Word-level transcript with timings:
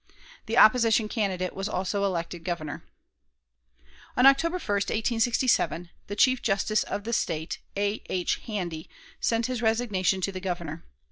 The 0.47 0.57
opposition 0.57 1.07
candidate 1.07 1.53
was 1.53 1.69
also 1.69 2.03
elected 2.05 2.43
Governor. 2.43 2.83
On 4.17 4.25
October 4.25 4.57
1, 4.57 4.65
1867, 4.89 5.91
the 6.07 6.15
Chief 6.15 6.41
Justice 6.41 6.81
of 6.81 7.03
the 7.03 7.13
State, 7.13 7.59
A. 7.77 8.01
H. 8.09 8.37
Handy, 8.47 8.89
sent 9.19 9.45
his 9.45 9.61
resignation 9.61 10.19
to 10.21 10.31
the 10.31 10.39
Governor. 10.41 10.83